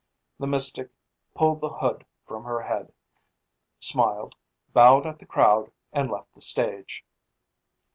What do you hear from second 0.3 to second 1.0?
The mystic